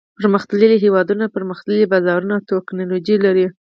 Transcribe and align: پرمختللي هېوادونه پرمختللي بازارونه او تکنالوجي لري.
پرمختللي 0.19 0.75
هېوادونه 0.83 1.25
پرمختللي 1.35 1.85
بازارونه 1.91 2.35
او 2.37 2.45
تکنالوجي 2.49 3.15
لري. 3.25 3.45